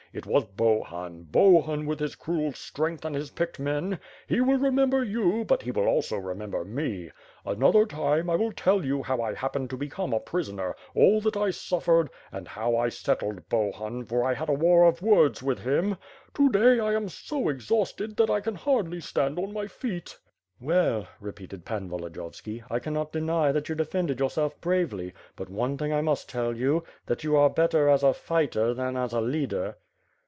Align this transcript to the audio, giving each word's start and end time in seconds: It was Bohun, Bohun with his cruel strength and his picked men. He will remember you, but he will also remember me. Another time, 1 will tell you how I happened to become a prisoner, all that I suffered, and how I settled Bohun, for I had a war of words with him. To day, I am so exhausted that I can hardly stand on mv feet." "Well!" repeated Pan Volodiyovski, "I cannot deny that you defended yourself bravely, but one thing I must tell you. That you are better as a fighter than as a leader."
It 0.13 0.25
was 0.25 0.43
Bohun, 0.43 1.23
Bohun 1.31 1.85
with 1.85 2.01
his 2.01 2.15
cruel 2.15 2.51
strength 2.51 3.05
and 3.05 3.15
his 3.15 3.29
picked 3.29 3.59
men. 3.61 3.97
He 4.27 4.41
will 4.41 4.57
remember 4.59 5.05
you, 5.05 5.45
but 5.45 5.61
he 5.61 5.71
will 5.71 5.87
also 5.87 6.17
remember 6.17 6.65
me. 6.65 7.11
Another 7.45 7.85
time, 7.85 8.27
1 8.27 8.37
will 8.37 8.51
tell 8.51 8.83
you 8.83 9.03
how 9.03 9.21
I 9.21 9.33
happened 9.33 9.69
to 9.69 9.77
become 9.77 10.11
a 10.11 10.19
prisoner, 10.19 10.75
all 10.93 11.21
that 11.21 11.37
I 11.37 11.49
suffered, 11.51 12.09
and 12.29 12.45
how 12.45 12.75
I 12.75 12.89
settled 12.89 13.47
Bohun, 13.47 14.03
for 14.03 14.21
I 14.25 14.33
had 14.33 14.49
a 14.49 14.53
war 14.53 14.83
of 14.85 15.01
words 15.01 15.41
with 15.41 15.59
him. 15.59 15.95
To 16.33 16.49
day, 16.49 16.77
I 16.77 16.93
am 16.93 17.07
so 17.07 17.47
exhausted 17.47 18.17
that 18.17 18.29
I 18.29 18.41
can 18.41 18.55
hardly 18.55 18.99
stand 18.99 19.39
on 19.39 19.53
mv 19.53 19.71
feet." 19.71 20.17
"Well!" 20.59 21.07
repeated 21.21 21.63
Pan 21.63 21.87
Volodiyovski, 21.89 22.65
"I 22.69 22.79
cannot 22.79 23.13
deny 23.13 23.53
that 23.53 23.69
you 23.69 23.75
defended 23.75 24.19
yourself 24.19 24.59
bravely, 24.59 25.13
but 25.37 25.47
one 25.47 25.77
thing 25.77 25.93
I 25.93 26.01
must 26.01 26.27
tell 26.27 26.53
you. 26.53 26.83
That 27.05 27.23
you 27.23 27.37
are 27.37 27.49
better 27.49 27.87
as 27.87 28.03
a 28.03 28.13
fighter 28.13 28.73
than 28.73 28.97
as 28.97 29.13
a 29.13 29.21
leader." 29.21 29.77